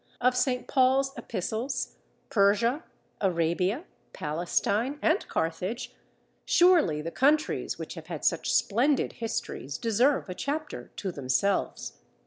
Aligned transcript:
of 0.19 0.35
St. 0.35 0.67
Paul's 0.67 1.15
Epistles, 1.15 1.95
Persia, 2.31 2.83
Arabia, 3.21 3.83
Palestine, 4.13 4.97
and 4.99 5.27
Carthage, 5.27 5.93
surely 6.43 7.03
the 7.03 7.11
countries 7.11 7.77
which 7.77 7.93
have 7.93 8.07
had 8.07 8.25
such 8.25 8.51
splendid 8.51 9.13
histories 9.13 9.77
deserve 9.77 10.27
a 10.27 10.33
chapter 10.33 10.89
to 10.95 11.11
themselves. 11.11 11.99